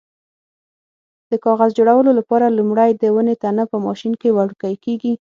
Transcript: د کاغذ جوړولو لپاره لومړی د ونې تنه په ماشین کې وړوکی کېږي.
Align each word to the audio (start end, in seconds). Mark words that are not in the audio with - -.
د 1.31 1.31
کاغذ 1.45 1.69
جوړولو 1.77 2.11
لپاره 2.19 2.55
لومړی 2.57 2.91
د 2.95 3.03
ونې 3.15 3.35
تنه 3.43 3.63
په 3.71 3.77
ماشین 3.85 4.13
کې 4.21 4.35
وړوکی 4.37 4.73
کېږي. 4.83 5.13